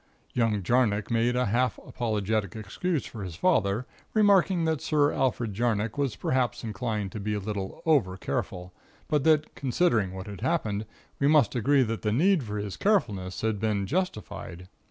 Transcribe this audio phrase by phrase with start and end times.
[0.33, 3.85] "Young Jarnock made a half apologetic excuse for his father;
[4.15, 8.73] remarking that Sir Alfred Jarnock was perhaps inclined to be a little over careful;
[9.07, 10.87] but that, considering what had happened,
[11.19, 14.67] we must agree that the need for his carefulness had been justified.